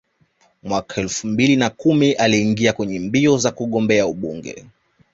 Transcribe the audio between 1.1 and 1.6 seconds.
mbili